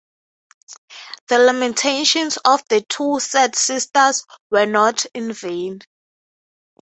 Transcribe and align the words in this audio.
The 1.27 1.37
lamentations 1.37 2.37
of 2.43 2.63
the 2.69 2.81
two 2.81 3.19
sad 3.19 3.55
sisters 3.55 4.25
were 4.49 4.65
not 4.65 5.05
in 5.13 5.31
vain. 5.31 5.81